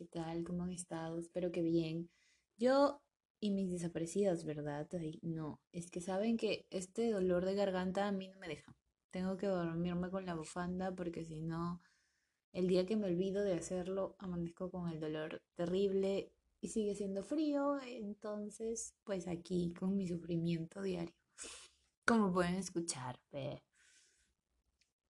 ¿qué 0.00 0.06
tal? 0.06 0.44
¿Cómo 0.44 0.62
han 0.62 0.72
estado? 0.72 1.18
Espero 1.18 1.52
que 1.52 1.60
bien. 1.60 2.08
Yo 2.56 3.02
y 3.38 3.50
mis 3.50 3.70
desaparecidas, 3.70 4.46
¿verdad? 4.46 4.88
no, 5.20 5.60
es 5.72 5.90
que 5.90 6.00
saben 6.00 6.38
que 6.38 6.66
este 6.70 7.10
dolor 7.10 7.44
de 7.44 7.54
garganta 7.54 8.08
a 8.08 8.12
mí 8.12 8.28
no 8.28 8.38
me 8.38 8.48
deja. 8.48 8.74
Tengo 9.10 9.36
que 9.36 9.46
dormirme 9.46 10.08
con 10.08 10.24
la 10.24 10.34
bufanda 10.34 10.90
porque 10.94 11.26
si 11.26 11.42
no, 11.42 11.82
el 12.54 12.66
día 12.66 12.86
que 12.86 12.96
me 12.96 13.08
olvido 13.08 13.44
de 13.44 13.52
hacerlo, 13.52 14.16
amanezco 14.18 14.70
con 14.70 14.88
el 14.88 15.00
dolor 15.00 15.42
terrible 15.54 16.32
y 16.62 16.68
sigue 16.68 16.94
siendo 16.94 17.22
frío. 17.22 17.78
Entonces, 17.82 18.94
pues 19.04 19.28
aquí 19.28 19.74
con 19.74 19.98
mi 19.98 20.08
sufrimiento 20.08 20.80
diario. 20.80 21.14
Como 22.06 22.32
pueden 22.32 22.54
escuchar. 22.54 23.20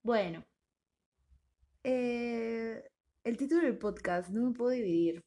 Bueno, 0.03 0.45
eh, 1.85 2.91
el 3.23 3.37
título 3.37 3.63
del 3.63 3.77
podcast 3.77 4.31
no 4.31 4.49
me 4.49 4.55
puedo 4.55 4.71
dividir. 4.71 5.25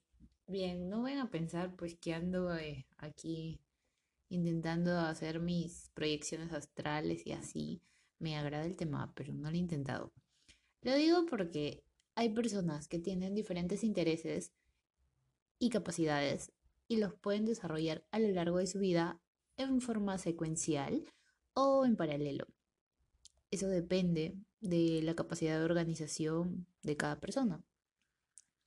Bien, 0.47 0.89
no 0.89 1.03
vayan 1.03 1.19
a 1.19 1.29
pensar 1.29 1.75
pues 1.75 1.95
que 1.95 2.13
ando 2.13 2.55
eh, 2.55 2.87
aquí 2.97 3.59
intentando 4.29 4.97
hacer 4.99 5.39
mis 5.39 5.91
proyecciones 5.93 6.51
astrales 6.53 7.25
y 7.25 7.33
así. 7.33 7.81
Me 8.19 8.37
agrada 8.37 8.65
el 8.65 8.75
tema, 8.75 9.13
pero 9.15 9.33
no 9.33 9.49
lo 9.49 9.55
he 9.55 9.59
intentado. 9.59 10.11
Lo 10.81 10.95
digo 10.95 11.25
porque 11.27 11.83
hay 12.15 12.29
personas 12.29 12.87
que 12.87 12.99
tienen 12.99 13.35
diferentes 13.35 13.83
intereses 13.83 14.53
y 15.59 15.69
capacidades 15.69 16.51
y 16.87 16.97
los 16.97 17.13
pueden 17.13 17.45
desarrollar 17.45 18.05
a 18.11 18.19
lo 18.19 18.29
largo 18.29 18.57
de 18.57 18.67
su 18.67 18.79
vida 18.79 19.21
en 19.55 19.81
forma 19.81 20.17
secuencial 20.17 21.03
o 21.53 21.85
en 21.85 21.95
paralelo. 21.95 22.47
Eso 23.51 23.67
depende 23.67 24.35
de 24.61 25.01
la 25.03 25.15
capacidad 25.15 25.59
de 25.59 25.65
organización 25.65 26.65
de 26.81 26.97
cada 26.97 27.19
persona. 27.19 27.63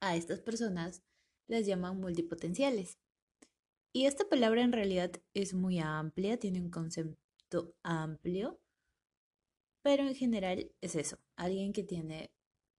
A 0.01 0.17
estas 0.17 0.41
personas 0.41 1.03
las 1.49 1.67
llaman 1.67 2.01
multipotenciales. 2.01 2.99
Y 3.93 4.07
esta 4.07 4.29
palabra 4.29 4.63
en 4.63 4.73
realidad 4.73 5.13
es 5.35 5.55
muy 5.55 5.79
amplia, 5.79 6.39
tiene 6.39 6.61
un 6.61 6.71
concepto 6.71 7.75
amplio, 7.83 8.61
pero 9.83 10.03
en 10.03 10.15
general 10.15 10.71
es 10.81 10.97
eso, 10.97 11.19
alguien 11.37 11.73
que 11.73 11.83
tiene 11.83 12.31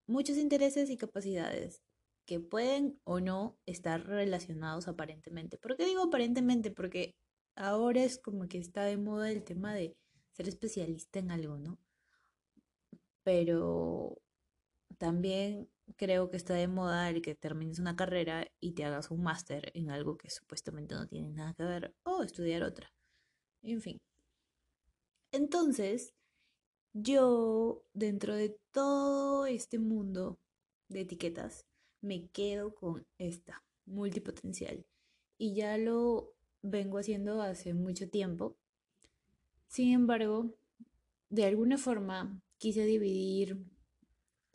muchos 0.08 0.38
intereses 0.38 0.90
y 0.90 0.98
capacidades 0.98 1.82
que 2.28 2.40
pueden 2.40 3.00
o 3.06 3.20
no 3.20 3.58
estar 3.66 4.06
relacionados 4.06 4.88
aparentemente. 4.88 5.58
¿Por 5.58 5.78
qué 5.78 5.86
digo 5.86 6.04
aparentemente? 6.04 6.72
Porque 6.72 7.16
ahora 7.56 8.04
es 8.04 8.20
como 8.20 8.48
que 8.48 8.60
está 8.60 8.84
de 8.84 8.98
moda 8.98 9.32
el 9.32 9.44
tema 9.44 9.74
de 9.74 9.96
ser 10.34 10.48
especialista 10.48 11.20
en 11.20 11.32
algo, 11.32 11.58
¿no? 11.58 11.80
pero 13.28 14.18
también 14.98 15.70
creo 15.96 16.30
que 16.30 16.38
está 16.38 16.54
de 16.54 16.68
moda 16.68 17.10
el 17.10 17.22
que 17.22 17.36
termines 17.36 17.80
una 17.80 17.96
carrera 17.96 18.48
y 18.60 18.74
te 18.74 18.84
hagas 18.86 19.12
un 19.12 19.24
máster 19.24 19.72
en 19.74 19.90
algo 19.90 20.18
que 20.18 20.30
supuestamente 20.30 20.96
no 20.96 21.08
tiene 21.08 21.30
nada 21.30 21.54
que 21.54 21.64
ver 21.64 21.96
o 22.04 22.24
estudiar 22.24 22.64
otra. 22.64 22.92
En 23.64 23.82
fin. 23.82 24.00
Entonces, 25.32 26.14
yo 26.94 27.84
dentro 27.94 28.36
de 28.36 28.58
todo 28.72 29.46
este 29.46 29.80
mundo 29.80 30.40
de 30.90 31.02
etiquetas 31.02 31.66
me 32.02 32.28
quedo 32.30 32.74
con 32.74 33.06
esta, 33.18 33.64
multipotencial. 33.86 34.86
Y 35.38 35.54
ya 35.54 35.78
lo 35.78 36.34
vengo 36.62 36.98
haciendo 36.98 37.42
hace 37.42 37.74
mucho 37.74 38.10
tiempo. 38.10 38.58
Sin 39.68 39.94
embargo, 39.94 40.56
de 41.30 41.46
alguna 41.46 41.78
forma 41.78 42.42
quise 42.58 42.86
dividir 42.86 43.58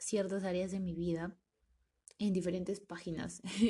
ciertas 0.03 0.45
áreas 0.45 0.71
de 0.71 0.81
mi 0.81 0.95
vida 0.95 1.37
en 2.19 2.33
diferentes 2.33 2.81
páginas 2.81 3.41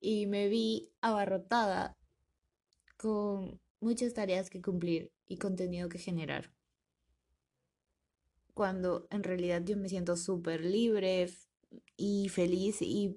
y, 0.00 0.26
me, 0.26 0.48
vi 0.48 0.92
abarrotada 1.00 1.96
con 2.96 3.60
muchas 3.80 4.14
tareas 4.14 4.50
que 4.50 4.62
cumplir 4.62 5.12
y 5.26 5.38
contenido 5.38 5.88
que 5.88 5.98
generar. 5.98 6.52
Cuando 8.54 9.06
en 9.10 9.22
realidad 9.22 9.62
yo 9.64 9.76
me 9.76 9.88
siento 9.88 10.16
súper 10.16 10.64
libre 10.64 11.30
y 11.96 12.28
feliz 12.30 12.80
y 12.80 13.16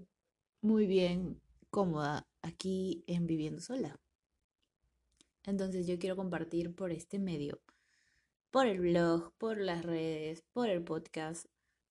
muy 0.61 0.85
bien 0.85 1.41
cómoda 1.69 2.27
aquí 2.41 3.03
en 3.07 3.25
viviendo 3.25 3.61
sola. 3.61 3.99
Entonces 5.45 5.87
yo 5.87 5.97
quiero 5.97 6.17
compartir 6.17 6.75
por 6.75 6.91
este 6.91 7.19
medio 7.19 7.61
por 8.51 8.65
el 8.67 8.79
blog, 8.79 9.31
por 9.37 9.59
las 9.59 9.85
redes, 9.85 10.43
por 10.53 10.69
el 10.69 10.83
podcast, 10.83 11.45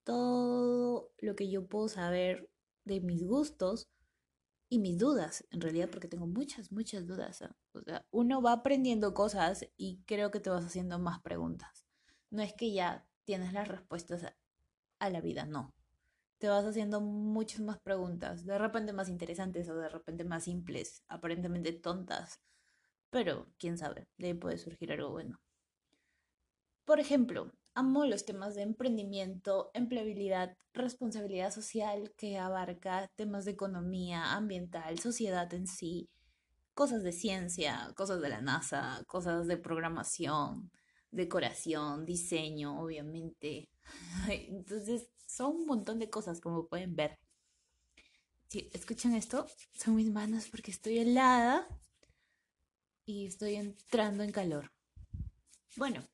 todo 0.08 1.12
lo 1.18 1.36
que 1.36 1.50
yo 1.50 1.66
puedo 1.66 1.86
saber 1.86 2.48
de 2.86 3.02
mis 3.02 3.22
gustos 3.26 3.90
y 4.70 4.78
mis 4.78 4.96
dudas, 4.96 5.46
en 5.50 5.60
realidad, 5.60 5.90
porque 5.90 6.08
tengo 6.08 6.26
muchas, 6.26 6.72
muchas 6.72 7.06
dudas. 7.06 7.42
¿ah? 7.42 7.54
O 7.74 7.82
sea, 7.82 8.06
uno 8.10 8.40
va 8.40 8.52
aprendiendo 8.52 9.12
cosas 9.12 9.68
y 9.76 10.02
creo 10.06 10.30
que 10.30 10.40
te 10.40 10.48
vas 10.48 10.64
haciendo 10.64 10.98
más 10.98 11.20
preguntas. 11.20 11.84
No 12.30 12.40
es 12.42 12.54
que 12.54 12.72
ya 12.72 13.06
tienes 13.24 13.52
las 13.52 13.68
respuestas 13.68 14.24
a 14.98 15.10
la 15.10 15.20
vida, 15.20 15.44
no. 15.44 15.74
Te 16.38 16.48
vas 16.48 16.64
haciendo 16.64 17.02
muchas 17.02 17.60
más 17.60 17.78
preguntas, 17.78 18.46
de 18.46 18.56
repente 18.56 18.94
más 18.94 19.10
interesantes 19.10 19.68
o 19.68 19.76
de 19.76 19.90
repente 19.90 20.24
más 20.24 20.44
simples, 20.44 21.04
aparentemente 21.08 21.74
tontas. 21.74 22.40
Pero 23.10 23.46
quién 23.58 23.76
sabe, 23.76 24.08
de 24.16 24.28
ahí 24.28 24.34
puede 24.34 24.56
surgir 24.56 24.90
algo 24.90 25.10
bueno. 25.10 25.38
Por 26.86 26.98
ejemplo, 26.98 27.52
amo 27.74 28.04
los 28.04 28.24
temas 28.24 28.54
de 28.54 28.62
emprendimiento, 28.62 29.70
empleabilidad, 29.74 30.56
responsabilidad 30.72 31.52
social 31.52 32.12
que 32.16 32.38
abarca 32.38 33.10
temas 33.16 33.44
de 33.44 33.52
economía, 33.52 34.32
ambiental, 34.32 34.98
sociedad 34.98 35.52
en 35.54 35.66
sí, 35.66 36.08
cosas 36.74 37.02
de 37.02 37.12
ciencia, 37.12 37.92
cosas 37.96 38.20
de 38.20 38.28
la 38.28 38.40
NASA, 38.40 39.02
cosas 39.06 39.46
de 39.46 39.56
programación, 39.56 40.70
decoración, 41.10 42.04
diseño, 42.04 42.80
obviamente. 42.80 43.68
Entonces, 44.28 45.08
son 45.26 45.56
un 45.56 45.66
montón 45.66 45.98
de 45.98 46.10
cosas 46.10 46.40
como 46.40 46.66
pueden 46.66 46.94
ver. 46.96 47.18
Si 48.48 48.70
escuchan 48.72 49.14
esto, 49.14 49.46
son 49.74 49.96
mis 49.96 50.10
manos 50.10 50.48
porque 50.48 50.70
estoy 50.70 50.98
helada 50.98 51.68
y 53.04 53.26
estoy 53.26 53.56
entrando 53.56 54.22
en 54.22 54.32
calor. 54.32 54.70
Bueno, 55.76 56.06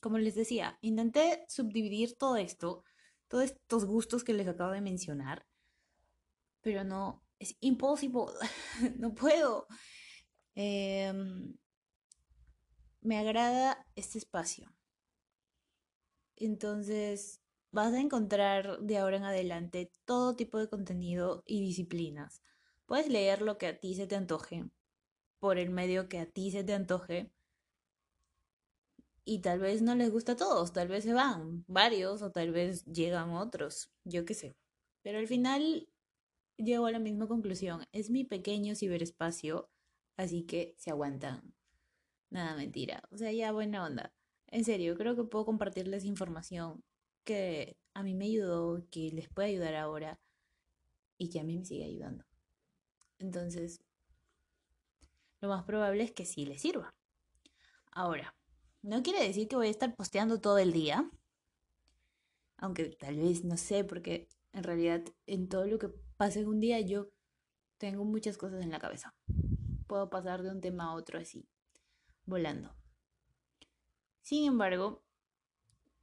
como 0.00 0.18
les 0.18 0.34
decía, 0.34 0.78
intenté 0.80 1.44
subdividir 1.48 2.16
todo 2.16 2.36
esto, 2.36 2.84
todos 3.28 3.44
estos 3.44 3.84
gustos 3.84 4.24
que 4.24 4.34
les 4.34 4.48
acabo 4.48 4.72
de 4.72 4.80
mencionar, 4.80 5.46
pero 6.60 6.84
no, 6.84 7.22
es 7.38 7.56
imposible, 7.60 8.32
no 8.98 9.14
puedo. 9.14 9.66
Em, 10.54 11.54
me 13.00 13.18
agrada 13.18 13.86
este 13.94 14.18
espacio. 14.18 14.72
Entonces, 16.36 17.40
vas 17.70 17.92
a 17.92 18.00
encontrar 18.00 18.80
de 18.80 18.98
ahora 18.98 19.16
en 19.18 19.24
adelante 19.24 19.92
todo 20.04 20.34
tipo 20.34 20.58
de 20.58 20.68
contenido 20.68 21.42
y 21.46 21.60
disciplinas. 21.60 22.42
Puedes 22.86 23.08
leer 23.08 23.42
lo 23.42 23.58
que 23.58 23.66
a 23.66 23.78
ti 23.78 23.94
se 23.94 24.06
te 24.06 24.16
antoje, 24.16 24.64
por 25.38 25.58
el 25.58 25.70
medio 25.70 26.08
que 26.08 26.18
a 26.18 26.26
ti 26.26 26.50
se 26.50 26.64
te 26.64 26.74
antoje, 26.74 27.32
y 29.26 29.40
tal 29.40 29.58
vez 29.58 29.82
no 29.82 29.94
les 29.96 30.10
gusta 30.10 30.32
a 30.32 30.36
todos, 30.36 30.72
tal 30.72 30.86
vez 30.86 31.02
se 31.04 31.12
van 31.12 31.64
varios 31.66 32.22
o 32.22 32.30
tal 32.30 32.52
vez 32.52 32.84
llegan 32.86 33.30
otros, 33.30 33.90
yo 34.04 34.24
qué 34.24 34.34
sé. 34.34 34.56
Pero 35.02 35.18
al 35.18 35.26
final 35.26 35.88
llego 36.56 36.86
a 36.86 36.92
la 36.92 37.00
misma 37.00 37.26
conclusión, 37.26 37.84
es 37.92 38.08
mi 38.08 38.24
pequeño 38.24 38.76
ciberespacio, 38.76 39.68
así 40.16 40.44
que 40.44 40.74
se 40.78 40.90
aguantan. 40.90 41.52
Nada, 42.30 42.54
mentira. 42.56 43.02
O 43.10 43.18
sea, 43.18 43.32
ya 43.32 43.50
buena 43.50 43.84
onda. 43.84 44.14
En 44.46 44.64
serio, 44.64 44.96
creo 44.96 45.16
que 45.16 45.24
puedo 45.24 45.44
compartirles 45.44 46.04
información 46.04 46.84
que 47.24 47.76
a 47.94 48.04
mí 48.04 48.14
me 48.14 48.26
ayudó, 48.26 48.86
que 48.90 49.10
les 49.10 49.28
puede 49.28 49.48
ayudar 49.48 49.74
ahora 49.74 50.20
y 51.18 51.30
que 51.30 51.40
a 51.40 51.44
mí 51.44 51.58
me 51.58 51.64
sigue 51.64 51.84
ayudando. 51.84 52.24
Entonces, 53.18 53.80
lo 55.40 55.48
más 55.48 55.64
probable 55.64 56.04
es 56.04 56.12
que 56.12 56.24
sí 56.24 56.46
les 56.46 56.60
sirva. 56.60 56.94
Ahora, 57.90 58.35
no 58.86 59.02
quiere 59.02 59.26
decir 59.26 59.48
que 59.48 59.56
voy 59.56 59.66
a 59.66 59.70
estar 59.70 59.94
posteando 59.96 60.40
todo 60.40 60.58
el 60.58 60.72
día. 60.72 61.10
Aunque 62.56 62.90
tal 62.90 63.16
vez, 63.16 63.44
no 63.44 63.56
sé, 63.56 63.84
porque 63.84 64.28
en 64.52 64.62
realidad 64.62 65.02
en 65.26 65.48
todo 65.48 65.66
lo 65.66 65.78
que 65.78 65.88
pase 66.16 66.40
en 66.40 66.48
un 66.48 66.60
día 66.60 66.80
yo 66.80 67.10
tengo 67.78 68.04
muchas 68.04 68.38
cosas 68.38 68.62
en 68.62 68.70
la 68.70 68.78
cabeza. 68.78 69.14
Puedo 69.88 70.08
pasar 70.08 70.42
de 70.42 70.50
un 70.50 70.60
tema 70.60 70.84
a 70.84 70.94
otro 70.94 71.18
así, 71.18 71.48
volando. 72.24 72.74
Sin 74.22 74.46
embargo, 74.46 75.04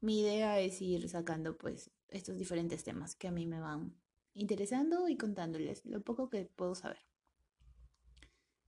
mi 0.02 0.20
idea 0.20 0.60
es 0.60 0.82
ir 0.82 1.08
sacando 1.08 1.58
pues 1.58 1.90
estos 2.10 2.38
diferentes 2.38 2.84
temas 2.84 3.16
que 3.16 3.30
a 3.30 3.32
mí 3.32 3.48
me 3.48 3.62
van 3.62 3.96
interesando 4.34 5.08
y 5.08 5.16
contándoles 5.16 5.86
lo 5.86 6.04
poco 6.04 6.30
que 6.30 6.46
puedo 6.46 6.76
saber. 6.76 7.00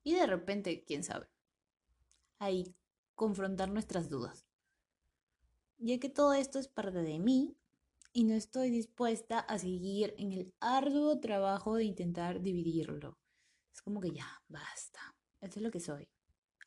Y 0.03 0.13
de 0.13 0.25
repente, 0.25 0.85
quién 0.85 1.03
sabe, 1.03 1.27
ahí 2.39 2.75
confrontar 3.15 3.69
nuestras 3.69 4.09
dudas. 4.09 4.45
Ya 5.77 6.00
que 6.00 6.09
todo 6.09 6.33
esto 6.33 6.59
es 6.59 6.67
parte 6.67 7.00
de 7.00 7.19
mí 7.19 7.57
y 8.13 8.23
no 8.23 8.33
estoy 8.33 8.69
dispuesta 8.69 9.39
a 9.39 9.59
seguir 9.59 10.13
en 10.17 10.31
el 10.31 10.53
arduo 10.59 11.19
trabajo 11.19 11.75
de 11.75 11.83
intentar 11.83 12.41
dividirlo. 12.41 13.17
Es 13.73 13.81
como 13.81 14.00
que 14.00 14.12
ya, 14.12 14.41
basta. 14.47 15.15
Esto 15.41 15.59
es 15.59 15.63
lo 15.63 15.71
que 15.71 15.81
soy. 15.81 16.07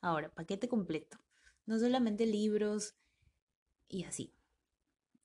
Ahora, 0.02 0.28
paquete 0.28 0.68
completo. 0.68 1.18
No 1.64 1.78
solamente 1.78 2.26
libros 2.26 2.96
y 3.88 4.04
así. 4.04 4.34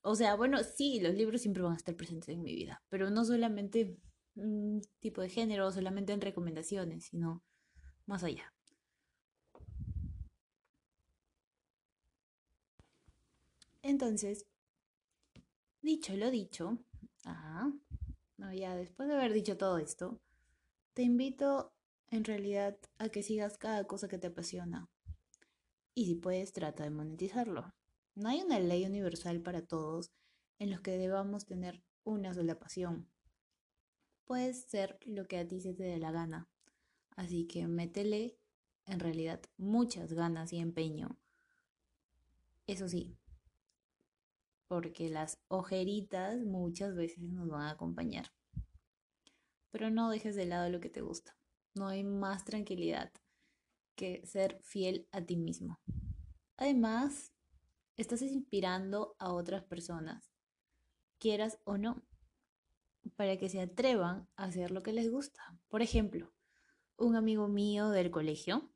O 0.00 0.14
sea, 0.16 0.34
bueno, 0.34 0.62
sí, 0.62 1.00
los 1.00 1.14
libros 1.14 1.42
siempre 1.42 1.62
van 1.62 1.74
a 1.74 1.76
estar 1.76 1.94
presentes 1.94 2.28
en 2.30 2.42
mi 2.42 2.54
vida, 2.54 2.82
pero 2.88 3.10
no 3.10 3.24
solamente 3.24 3.98
un 4.34 4.82
tipo 5.00 5.20
de 5.20 5.28
género, 5.28 5.70
solamente 5.72 6.12
en 6.12 6.20
recomendaciones, 6.20 7.04
sino 7.04 7.42
más 8.06 8.24
allá. 8.24 8.53
Entonces, 13.84 14.46
dicho 15.82 16.16
lo 16.16 16.30
dicho, 16.30 16.78
ah, 17.26 17.70
no, 18.38 18.52
ya 18.54 18.74
después 18.74 19.10
de 19.10 19.14
haber 19.14 19.34
dicho 19.34 19.58
todo 19.58 19.76
esto, 19.76 20.22
te 20.94 21.02
invito 21.02 21.74
en 22.08 22.24
realidad 22.24 22.78
a 22.96 23.10
que 23.10 23.22
sigas 23.22 23.58
cada 23.58 23.86
cosa 23.86 24.08
que 24.08 24.16
te 24.16 24.28
apasiona. 24.28 24.88
Y 25.94 26.06
si 26.06 26.14
puedes, 26.14 26.54
trata 26.54 26.82
de 26.82 26.90
monetizarlo. 26.90 27.74
No 28.14 28.30
hay 28.30 28.40
una 28.40 28.58
ley 28.58 28.86
universal 28.86 29.42
para 29.42 29.66
todos 29.66 30.10
en 30.58 30.70
los 30.70 30.80
que 30.80 30.96
debamos 30.96 31.44
tener 31.44 31.84
una 32.04 32.32
sola 32.32 32.58
pasión. 32.58 33.10
Puedes 34.24 34.62
ser 34.64 34.98
lo 35.04 35.28
que 35.28 35.36
a 35.36 35.46
ti 35.46 35.60
se 35.60 35.74
te 35.74 35.82
dé 35.82 35.98
la 35.98 36.10
gana. 36.10 36.48
Así 37.16 37.46
que 37.46 37.66
métele 37.66 38.38
en 38.86 38.98
realidad 38.98 39.42
muchas 39.58 40.14
ganas 40.14 40.54
y 40.54 40.58
empeño. 40.58 41.18
Eso 42.66 42.88
sí, 42.88 43.18
porque 44.68 45.08
las 45.10 45.38
ojeritas 45.48 46.44
muchas 46.44 46.94
veces 46.94 47.18
nos 47.30 47.48
van 47.48 47.62
a 47.62 47.70
acompañar. 47.70 48.32
Pero 49.70 49.90
no 49.90 50.10
dejes 50.10 50.36
de 50.36 50.46
lado 50.46 50.70
lo 50.70 50.80
que 50.80 50.90
te 50.90 51.00
gusta. 51.00 51.36
No 51.74 51.88
hay 51.88 52.04
más 52.04 52.44
tranquilidad 52.44 53.12
que 53.96 54.24
ser 54.26 54.60
fiel 54.62 55.08
a 55.12 55.22
ti 55.22 55.36
mismo. 55.36 55.80
Además, 56.56 57.32
estás 57.96 58.22
inspirando 58.22 59.16
a 59.18 59.32
otras 59.32 59.64
personas, 59.64 60.30
quieras 61.18 61.58
o 61.64 61.78
no, 61.78 62.02
para 63.16 63.36
que 63.36 63.48
se 63.48 63.60
atrevan 63.60 64.28
a 64.36 64.44
hacer 64.44 64.70
lo 64.70 64.82
que 64.82 64.92
les 64.92 65.10
gusta. 65.10 65.58
Por 65.68 65.82
ejemplo, 65.82 66.32
un 66.96 67.16
amigo 67.16 67.48
mío 67.48 67.90
del 67.90 68.10
colegio 68.10 68.70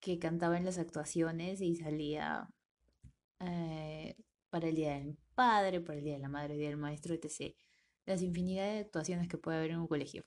que 0.00 0.18
cantaba 0.18 0.56
en 0.56 0.64
las 0.64 0.78
actuaciones 0.78 1.60
y 1.60 1.76
salía 1.76 2.48
eh, 3.40 4.16
para 4.50 4.68
el 4.68 4.74
Día 4.74 4.94
del 4.94 5.16
Padre, 5.34 5.80
para 5.80 5.98
el 5.98 6.04
Día 6.04 6.14
de 6.14 6.18
la 6.20 6.28
Madre, 6.28 6.54
el 6.54 6.60
Día 6.60 6.68
del 6.68 6.76
Maestro, 6.76 7.14
etc. 7.14 7.56
Las 8.04 8.22
infinidad 8.22 8.64
de 8.64 8.80
actuaciones 8.80 9.28
que 9.28 9.38
puede 9.38 9.58
haber 9.58 9.70
en 9.70 9.78
un 9.78 9.86
colegio. 9.86 10.24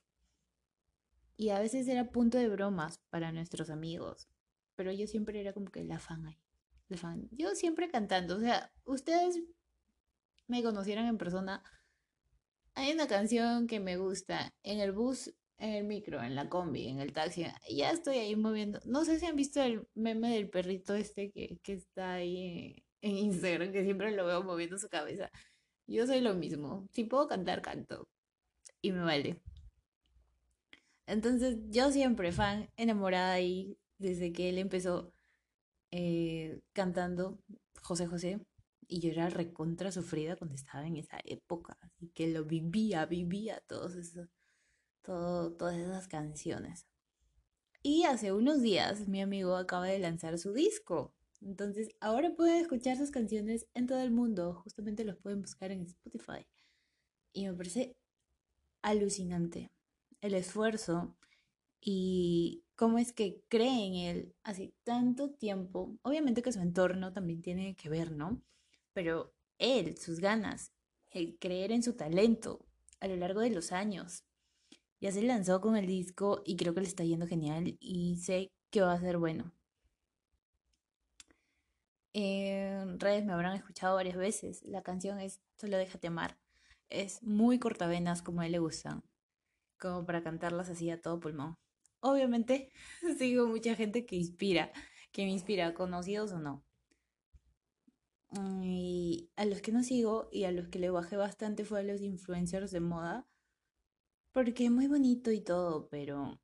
Y 1.35 1.49
a 1.49 1.59
veces 1.59 1.87
era 1.87 2.11
punto 2.11 2.37
de 2.37 2.47
bromas 2.47 2.99
para 3.09 3.31
nuestros 3.31 3.69
amigos. 3.69 4.27
Pero 4.75 4.91
yo 4.91 5.07
siempre 5.07 5.39
era 5.39 5.53
como 5.53 5.71
que 5.71 5.83
la 5.83 5.99
fan 5.99 6.25
ahí. 6.25 6.39
La 6.87 6.97
fan. 6.97 7.27
Yo 7.31 7.53
siempre 7.55 7.89
cantando. 7.89 8.37
O 8.37 8.39
sea, 8.39 8.71
ustedes 8.85 9.39
me 10.47 10.63
conocieron 10.63 11.05
en 11.05 11.17
persona. 11.17 11.63
Hay 12.75 12.91
una 12.91 13.07
canción 13.07 13.67
que 13.67 13.79
me 13.79 13.97
gusta. 13.97 14.53
En 14.63 14.79
el 14.79 14.91
bus, 14.91 15.33
en 15.57 15.71
el 15.71 15.83
micro, 15.85 16.23
en 16.23 16.35
la 16.35 16.49
combi, 16.49 16.87
en 16.87 16.99
el 16.99 17.13
taxi. 17.13 17.45
Ya 17.69 17.91
estoy 17.91 18.17
ahí 18.17 18.35
moviendo. 18.35 18.79
No 18.85 19.05
sé 19.05 19.19
si 19.19 19.25
han 19.25 19.35
visto 19.35 19.61
el 19.61 19.87
meme 19.95 20.33
del 20.33 20.49
perrito 20.49 20.93
este 20.93 21.31
que, 21.31 21.59
que 21.63 21.73
está 21.73 22.13
ahí 22.13 22.83
en 23.03 23.17
Instagram, 23.17 23.71
que 23.71 23.83
siempre 23.83 24.11
lo 24.11 24.25
veo 24.25 24.43
moviendo 24.43 24.79
su 24.79 24.89
cabeza. 24.89 25.29
Yo 25.87 26.07
soy 26.07 26.21
lo 26.21 26.33
mismo. 26.33 26.87
Si 26.91 27.03
puedo 27.03 27.27
cantar, 27.27 27.61
canto. 27.61 28.07
Y 28.81 28.91
me 28.91 29.01
vale. 29.03 29.41
Entonces 31.05 31.57
yo 31.69 31.91
siempre 31.91 32.31
fan, 32.31 32.69
enamorada 32.77 33.33
ahí, 33.33 33.77
desde 33.97 34.31
que 34.31 34.49
él 34.49 34.57
empezó 34.57 35.13
eh, 35.91 36.61
cantando 36.73 37.39
José 37.81 38.07
José, 38.07 38.39
y 38.87 38.99
yo 38.99 39.11
era 39.11 39.29
recontra 39.29 39.91
sufrida 39.91 40.35
cuando 40.35 40.55
estaba 40.55 40.87
en 40.87 40.97
esa 40.97 41.19
época, 41.25 41.77
así 41.81 42.09
que 42.09 42.27
lo 42.27 42.45
vivía, 42.45 43.05
vivía 43.05 43.61
todos 43.67 43.95
esos, 43.95 44.29
todo, 45.01 45.53
todas 45.53 45.77
esas 45.77 46.07
canciones. 46.07 46.85
Y 47.81 48.03
hace 48.05 48.31
unos 48.31 48.61
días 48.61 49.07
mi 49.09 49.21
amigo 49.21 49.57
acaba 49.57 49.87
de 49.87 49.99
lanzar 49.99 50.37
su 50.39 50.53
disco. 50.53 51.13
Entonces 51.45 51.89
ahora 51.99 52.35
pueden 52.35 52.61
escuchar 52.61 52.97
sus 52.97 53.11
canciones 53.11 53.67
en 53.73 53.87
todo 53.87 54.01
el 54.01 54.11
mundo. 54.11 54.61
Justamente 54.63 55.03
los 55.03 55.17
pueden 55.17 55.41
buscar 55.41 55.71
en 55.71 55.81
Spotify. 55.81 56.47
Y 57.33 57.45
me 57.45 57.53
parece 57.53 57.95
alucinante 58.81 59.71
el 60.21 60.33
esfuerzo 60.35 61.15
y 61.81 62.63
cómo 62.75 62.97
es 62.97 63.11
que 63.11 63.43
cree 63.49 63.85
en 63.85 63.95
él 63.95 64.35
hace 64.43 64.73
tanto 64.83 65.31
tiempo. 65.31 65.97
Obviamente 66.03 66.41
que 66.41 66.51
su 66.51 66.59
entorno 66.59 67.11
también 67.11 67.41
tiene 67.41 67.75
que 67.75 67.89
ver, 67.89 68.11
¿no? 68.11 68.41
Pero 68.93 69.33
él, 69.57 69.97
sus 69.97 70.19
ganas, 70.19 70.71
el 71.11 71.37
creer 71.39 71.71
en 71.71 71.83
su 71.83 71.93
talento 71.93 72.65
a 72.99 73.07
lo 73.07 73.17
largo 73.17 73.41
de 73.41 73.49
los 73.49 73.71
años. 73.71 74.23
Ya 75.01 75.11
se 75.11 75.21
lanzó 75.21 75.59
con 75.59 75.75
el 75.75 75.87
disco 75.87 76.41
y 76.45 76.55
creo 76.55 76.73
que 76.73 76.81
le 76.81 76.87
está 76.87 77.03
yendo 77.03 77.27
genial 77.27 77.75
y 77.79 78.15
sé 78.17 78.51
que 78.69 78.81
va 78.81 78.93
a 78.93 78.99
ser 78.99 79.17
bueno. 79.17 79.51
En 82.13 82.99
redes 82.99 83.25
me 83.25 83.33
habrán 83.33 83.55
escuchado 83.55 83.95
varias 83.95 84.15
veces. 84.15 84.61
La 84.63 84.83
canción 84.83 85.19
es 85.19 85.41
Solo 85.57 85.77
déjate 85.77 86.07
amar. 86.07 86.37
Es 86.89 87.23
muy 87.23 87.59
cortavenas 87.59 88.21
como 88.21 88.41
a 88.41 88.45
él 88.45 88.53
le 88.53 88.59
gustan 88.59 89.03
como 89.83 90.05
para 90.05 90.23
cantarlas 90.23 90.69
así 90.69 90.89
a 90.89 91.01
todo 91.01 91.19
pulmón. 91.19 91.57
Obviamente 91.99 92.71
sigo 93.19 93.47
mucha 93.47 93.75
gente 93.75 94.05
que 94.05 94.15
inspira, 94.15 94.71
que 95.11 95.25
me 95.25 95.31
inspira, 95.31 95.73
conocidos 95.73 96.31
o 96.31 96.39
no. 96.39 96.63
Y 98.63 99.29
a 99.35 99.45
los 99.45 99.61
que 99.61 99.71
no 99.71 99.83
sigo 99.83 100.29
y 100.31 100.45
a 100.45 100.51
los 100.51 100.69
que 100.69 100.79
le 100.79 100.89
bajé 100.89 101.17
bastante 101.17 101.65
fue 101.65 101.81
a 101.81 101.83
los 101.83 102.01
influencers 102.01 102.71
de 102.71 102.79
moda, 102.79 103.27
porque 104.31 104.65
es 104.65 104.71
muy 104.71 104.87
bonito 104.87 105.31
y 105.31 105.41
todo, 105.41 105.87
pero 105.89 106.41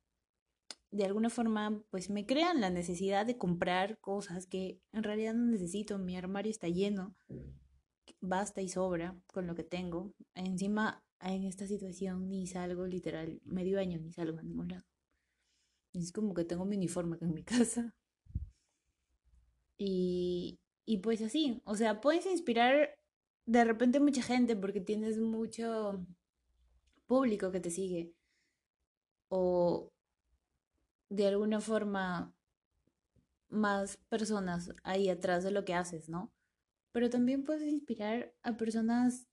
de 0.90 1.04
alguna 1.04 1.30
forma 1.30 1.82
pues 1.90 2.10
me 2.10 2.26
crean 2.26 2.60
la 2.60 2.70
necesidad 2.70 3.26
de 3.26 3.38
comprar 3.38 3.98
cosas 4.00 4.46
que 4.46 4.80
en 4.92 5.02
realidad 5.02 5.34
no 5.34 5.44
necesito, 5.44 5.98
mi 5.98 6.16
armario 6.16 6.50
está 6.50 6.68
lleno, 6.68 7.14
basta 8.20 8.60
y 8.60 8.68
sobra 8.68 9.16
con 9.26 9.46
lo 9.46 9.54
que 9.54 9.64
tengo. 9.64 10.12
Encima 10.34 11.02
en 11.20 11.44
esta 11.44 11.66
situación 11.66 12.28
ni 12.28 12.46
salgo 12.46 12.86
literal 12.86 13.40
medio 13.44 13.78
año, 13.78 13.98
ni 13.98 14.12
salgo 14.12 14.38
a 14.38 14.42
ningún 14.42 14.68
lado. 14.68 14.84
Es 15.92 16.12
como 16.12 16.34
que 16.34 16.44
tengo 16.44 16.64
mi 16.64 16.76
uniforme 16.76 17.18
en 17.20 17.34
mi 17.34 17.42
casa. 17.44 17.94
Y, 19.78 20.58
y 20.84 20.98
pues 20.98 21.22
así, 21.22 21.62
o 21.64 21.74
sea, 21.76 22.00
puedes 22.00 22.26
inspirar 22.26 22.98
de 23.46 23.64
repente 23.64 23.98
mucha 24.00 24.22
gente 24.22 24.54
porque 24.56 24.80
tienes 24.80 25.18
mucho 25.18 26.04
público 27.06 27.50
que 27.50 27.60
te 27.60 27.70
sigue. 27.70 28.12
O 29.28 29.92
de 31.10 31.26
alguna 31.26 31.60
forma 31.60 32.32
más 33.50 33.98
personas 34.08 34.70
ahí 34.84 35.08
atrás 35.10 35.44
de 35.44 35.50
lo 35.50 35.64
que 35.64 35.74
haces, 35.74 36.08
¿no? 36.08 36.32
Pero 36.92 37.10
también 37.10 37.44
puedes 37.44 37.68
inspirar 37.68 38.32
a 38.42 38.56
personas 38.56 39.26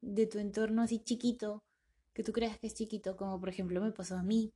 de 0.00 0.26
tu 0.26 0.38
entorno 0.38 0.82
así 0.82 1.00
chiquito, 1.00 1.64
que 2.12 2.22
tú 2.22 2.32
creas 2.32 2.58
que 2.58 2.66
es 2.66 2.74
chiquito, 2.74 3.16
como 3.16 3.40
por 3.40 3.48
ejemplo 3.48 3.80
me 3.80 3.92
pasó 3.92 4.16
a 4.16 4.22
mí, 4.22 4.52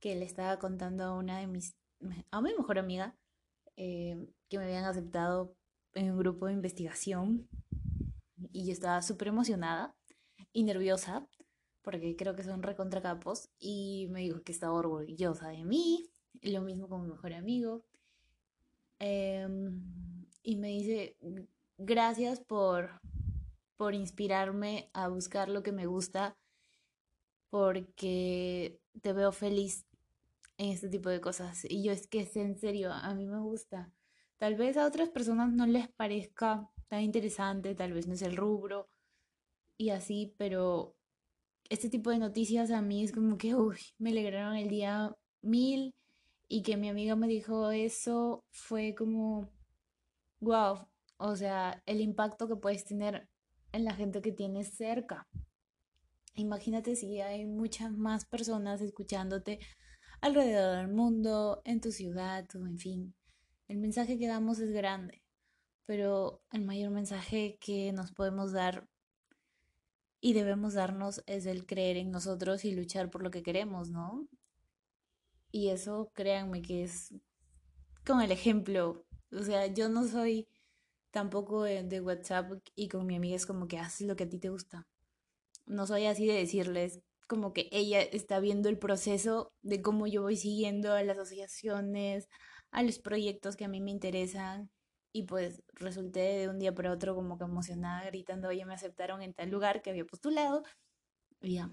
que 0.00 0.14
le 0.14 0.24
estaba 0.24 0.58
contando 0.58 1.04
a 1.04 1.16
una 1.16 1.38
de 1.38 1.46
mis, 1.46 1.74
a 2.30 2.40
mi 2.42 2.54
mejor 2.54 2.78
amiga, 2.78 3.16
eh, 3.76 4.28
que 4.48 4.58
me 4.58 4.64
habían 4.64 4.84
aceptado 4.84 5.56
en 5.94 6.12
un 6.12 6.18
grupo 6.18 6.46
de 6.46 6.52
investigación 6.52 7.48
y 8.52 8.66
yo 8.66 8.72
estaba 8.72 9.00
súper 9.02 9.28
emocionada 9.28 9.96
y 10.52 10.64
nerviosa 10.64 11.26
porque 11.82 12.16
creo 12.16 12.36
que 12.36 12.44
son 12.44 12.62
recontra 12.62 13.00
capos 13.00 13.48
y 13.58 14.08
me 14.10 14.20
dijo 14.20 14.42
que 14.42 14.52
estaba 14.52 14.74
orgullosa 14.74 15.48
de 15.48 15.64
mí, 15.64 16.10
lo 16.42 16.62
mismo 16.62 16.88
con 16.88 17.02
mi 17.02 17.08
mejor 17.08 17.32
amigo. 17.32 17.84
Em, 18.98 20.26
y 20.42 20.56
me 20.56 20.68
dice, 20.68 21.16
gracias 21.76 22.40
por, 22.40 23.00
por 23.76 23.94
inspirarme 23.94 24.90
a 24.92 25.08
buscar 25.08 25.48
lo 25.48 25.62
que 25.62 25.72
me 25.72 25.86
gusta, 25.86 26.36
porque 27.50 28.80
te 29.00 29.12
veo 29.12 29.32
feliz 29.32 29.86
en 30.58 30.70
este 30.70 30.88
tipo 30.88 31.08
de 31.08 31.20
cosas. 31.20 31.64
Y 31.64 31.82
yo 31.82 31.92
es 31.92 32.06
que 32.06 32.28
en 32.34 32.58
serio, 32.58 32.92
a 32.92 33.14
mí 33.14 33.26
me 33.26 33.40
gusta. 33.40 33.92
Tal 34.38 34.56
vez 34.56 34.76
a 34.76 34.86
otras 34.86 35.08
personas 35.08 35.52
no 35.52 35.66
les 35.66 35.88
parezca 35.88 36.70
tan 36.88 37.02
interesante, 37.02 37.74
tal 37.74 37.92
vez 37.92 38.06
no 38.06 38.14
es 38.14 38.22
el 38.22 38.36
rubro 38.36 38.88
y 39.76 39.90
así, 39.90 40.34
pero 40.36 40.96
este 41.68 41.88
tipo 41.88 42.10
de 42.10 42.18
noticias 42.18 42.70
a 42.70 42.82
mí 42.82 43.04
es 43.04 43.12
como 43.12 43.38
que, 43.38 43.54
uy, 43.54 43.78
me 43.98 44.10
alegraron 44.10 44.56
el 44.56 44.68
día 44.68 45.14
mil 45.42 45.94
y 46.48 46.62
que 46.62 46.76
mi 46.76 46.88
amiga 46.88 47.14
me 47.14 47.28
dijo 47.28 47.70
eso 47.70 48.44
fue 48.50 48.94
como, 48.94 49.50
wow, 50.40 50.88
o 51.18 51.36
sea, 51.36 51.82
el 51.86 52.00
impacto 52.00 52.48
que 52.48 52.56
puedes 52.56 52.84
tener 52.84 53.28
en 53.72 53.84
la 53.84 53.94
gente 53.94 54.22
que 54.22 54.32
tienes 54.32 54.74
cerca. 54.74 55.28
Imagínate 56.34 56.96
si 56.96 57.20
hay 57.20 57.44
muchas 57.46 57.92
más 57.92 58.24
personas 58.24 58.80
escuchándote 58.80 59.58
alrededor 60.20 60.78
del 60.78 60.88
mundo, 60.88 61.60
en 61.64 61.80
tu 61.80 61.92
ciudad, 61.92 62.46
en 62.54 62.78
fin. 62.78 63.14
El 63.66 63.78
mensaje 63.78 64.18
que 64.18 64.28
damos 64.28 64.58
es 64.60 64.70
grande, 64.70 65.22
pero 65.84 66.40
el 66.52 66.64
mayor 66.64 66.90
mensaje 66.90 67.58
que 67.60 67.92
nos 67.92 68.12
podemos 68.12 68.52
dar 68.52 68.88
y 70.20 70.32
debemos 70.32 70.74
darnos 70.74 71.22
es 71.26 71.46
el 71.46 71.66
creer 71.66 71.96
en 71.96 72.10
nosotros 72.10 72.64
y 72.64 72.74
luchar 72.74 73.10
por 73.10 73.22
lo 73.22 73.30
que 73.30 73.42
queremos, 73.42 73.90
¿no? 73.90 74.26
Y 75.50 75.68
eso, 75.68 76.10
créanme 76.14 76.62
que 76.62 76.84
es 76.84 77.14
con 78.06 78.20
el 78.20 78.32
ejemplo. 78.32 79.04
O 79.32 79.42
sea, 79.42 79.66
yo 79.66 79.88
no 79.88 80.06
soy 80.06 80.48
tampoco 81.10 81.62
de, 81.62 82.00
WhatsApp 82.00 82.52
y 82.74 82.88
con 82.88 83.06
mi 83.06 83.16
amiga 83.16 83.36
es 83.36 83.46
como 83.46 83.68
que 83.68 83.78
haces 83.78 84.06
lo 84.06 84.16
que 84.16 84.24
a 84.24 84.28
ti 84.28 84.38
te 84.38 84.50
gusta. 84.50 84.86
No 85.66 85.86
soy 85.86 86.06
así 86.06 86.26
de 86.26 86.34
decirles 86.34 87.00
como 87.26 87.52
que 87.52 87.68
ella 87.72 88.00
está 88.00 88.40
viendo 88.40 88.68
el 88.68 88.78
proceso 88.78 89.52
de 89.62 89.82
cómo 89.82 90.06
yo 90.06 90.22
voy 90.22 90.36
siguiendo 90.36 90.92
a 90.92 91.02
las 91.02 91.18
asociaciones, 91.18 92.28
a 92.70 92.82
los 92.82 92.98
proyectos 92.98 93.56
que 93.56 93.66
a 93.66 93.68
mí 93.68 93.80
me 93.80 93.90
interesan 93.90 94.70
y 95.12 95.24
pues 95.24 95.62
resulté 95.74 96.20
de 96.20 96.48
un 96.48 96.58
día 96.58 96.74
para 96.74 96.92
otro 96.92 97.14
como 97.14 97.38
que 97.38 97.44
emocionada, 97.44 98.04
gritando, 98.06 98.48
oye, 98.48 98.64
me 98.64 98.74
aceptaron 98.74 99.22
en 99.22 99.34
tal 99.34 99.50
lugar 99.50 99.82
que 99.82 99.90
había 99.90 100.04
postulado. 100.04 100.62
Y 101.42 101.54
ya. 101.54 101.70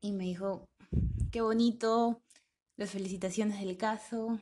Y 0.00 0.12
me 0.12 0.24
dijo, 0.24 0.68
qué 1.30 1.40
bonito, 1.40 2.22
las 2.80 2.90
felicitaciones 2.92 3.60
del 3.60 3.76
caso. 3.76 4.40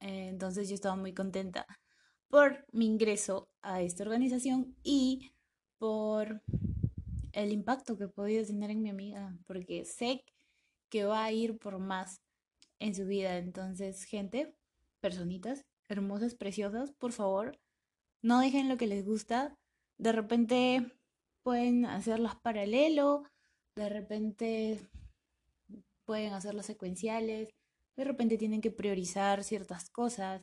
Eh, 0.00 0.26
entonces 0.28 0.68
yo 0.68 0.74
estaba 0.74 0.96
muy 0.96 1.14
contenta 1.14 1.64
por 2.28 2.66
mi 2.72 2.86
ingreso 2.86 3.48
a 3.62 3.82
esta 3.82 4.02
organización 4.02 4.76
y 4.82 5.30
por 5.78 6.42
el 7.32 7.52
impacto 7.52 7.96
que 7.96 8.04
he 8.04 8.08
podido 8.08 8.44
tener 8.44 8.70
en 8.70 8.82
mi 8.82 8.90
amiga, 8.90 9.38
porque 9.46 9.84
sé 9.84 10.24
que 10.88 11.04
va 11.04 11.22
a 11.22 11.30
ir 11.30 11.56
por 11.58 11.78
más 11.78 12.20
en 12.80 12.96
su 12.96 13.06
vida. 13.06 13.38
Entonces, 13.38 14.02
gente, 14.02 14.56
personitas, 15.00 15.64
hermosas, 15.88 16.34
preciosas, 16.34 16.90
por 16.90 17.12
favor, 17.12 17.60
no 18.22 18.40
dejen 18.40 18.68
lo 18.68 18.76
que 18.76 18.88
les 18.88 19.04
gusta. 19.04 19.54
De 19.98 20.10
repente 20.10 20.98
pueden 21.44 21.86
hacerlas 21.86 22.34
paralelo, 22.34 23.22
de 23.76 23.88
repente 23.88 24.80
pueden 26.04 26.32
hacerlas 26.32 26.66
secuenciales, 26.66 27.48
de 27.98 28.04
repente 28.04 28.38
tienen 28.38 28.60
que 28.60 28.70
priorizar 28.70 29.42
ciertas 29.42 29.90
cosas. 29.90 30.40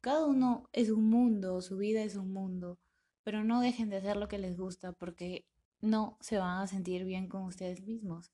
Cada 0.00 0.24
uno 0.24 0.68
es 0.72 0.88
un 0.88 1.10
mundo, 1.10 1.60
su 1.60 1.76
vida 1.76 2.00
es 2.04 2.14
un 2.14 2.32
mundo, 2.32 2.78
pero 3.24 3.42
no 3.42 3.60
dejen 3.60 3.90
de 3.90 3.96
hacer 3.96 4.16
lo 4.16 4.28
que 4.28 4.38
les 4.38 4.56
gusta 4.56 4.92
porque 4.92 5.44
no 5.80 6.16
se 6.20 6.38
van 6.38 6.62
a 6.62 6.68
sentir 6.68 7.04
bien 7.04 7.26
con 7.26 7.42
ustedes 7.42 7.82
mismos. 7.82 8.30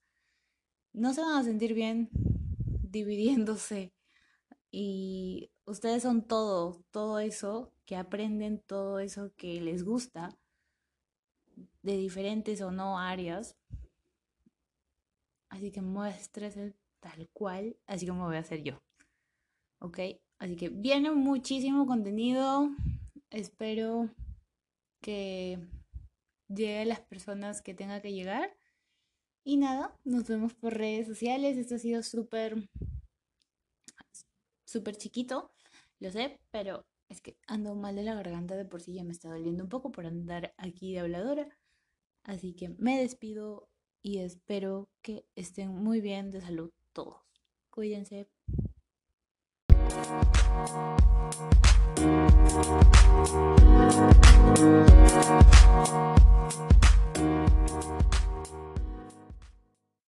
No 0.93 1.15
se 1.15 1.23
van 1.23 1.37
a 1.37 1.45
sentir 1.45 1.73
bien 1.73 2.11
dividiéndose 2.13 3.95
y 4.71 5.51
ustedes 5.65 6.03
son 6.03 6.27
todo, 6.27 6.85
todo 6.91 7.21
eso 7.21 7.73
que 7.87 7.97
aprenden, 7.97 8.61
todo 8.61 8.99
eso 8.99 9.33
que 9.39 9.63
les 9.63 9.83
gusta 9.83 10.37
de 11.81 11.97
diferentes 11.97 12.61
o 12.61 12.71
no 12.71 12.99
áreas. 12.99 13.57
Así 15.49 15.73
que 15.73 15.81
muéstrese 15.81 16.75
tal 17.01 17.29
cual, 17.33 17.77
así 17.87 18.07
como 18.07 18.27
voy 18.27 18.37
a 18.37 18.41
hacer 18.41 18.63
yo. 18.63 18.83
¿Ok? 19.81 19.99
Así 20.39 20.57
que 20.57 20.69
viene 20.69 21.11
muchísimo 21.11 21.87
contenido. 21.87 22.71
Espero 23.31 24.11
que 25.03 25.59
llegue 26.49 26.81
a 26.81 26.85
las 26.85 27.01
personas 27.01 27.63
que 27.63 27.75
tenga 27.75 28.01
que 28.01 28.13
llegar. 28.13 28.57
Y 29.45 29.57
nada, 29.57 29.97
nos 30.05 30.27
vemos 30.29 30.55
por 30.55 30.75
redes 30.75 31.07
sociales. 31.07 31.57
Esto 31.57 31.77
ha 31.77 31.79
sido 31.79 32.03
súper 32.03 32.69
súper 34.69 34.97
chiquito, 34.97 35.51
lo 35.99 36.11
sé, 36.13 36.39
pero 36.51 36.87
es 37.09 37.23
que 37.23 37.39
ando 37.47 37.75
mal 37.75 37.97
de 37.97 38.03
la 38.03 38.15
garganta 38.15 38.55
de 38.55 38.67
por 38.67 38.83
sí 38.83 38.93
ya 38.93 39.03
me 39.03 39.13
está 39.13 39.31
doliendo 39.31 39.65
un 39.65 39.71
poco 39.71 39.91
por 39.91 40.05
andar 40.07 40.55
aquí 40.59 40.93
de 40.93 41.01
habladora. 41.01 41.49
Así 42.23 42.55
que 42.55 42.69
me 42.79 42.99
despido 42.99 43.71
y 44.03 44.19
espero 44.19 44.91
que 45.03 45.25
estén 45.35 45.71
muy 45.71 46.01
bien 46.03 46.31
de 46.31 46.43
salud 46.43 46.71
todos. 46.99 47.15
Cuídense. 47.71 48.29